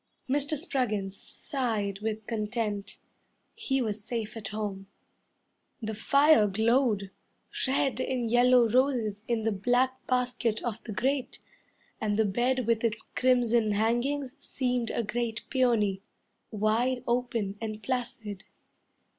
[0.27, 0.57] Mr.
[0.57, 2.97] Spruggins sighed with content;
[3.53, 4.87] He was safe at home.
[5.79, 7.11] The fire glowed
[7.67, 11.37] red and yellow roses In the black basket of the grate
[12.01, 16.01] And the bed with its crimson hangings Seemed a great peony,
[16.49, 18.43] Wide open and placid.